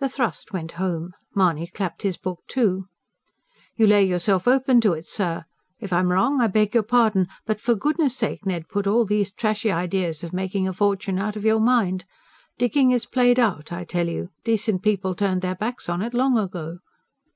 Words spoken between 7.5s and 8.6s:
for goodness' sake,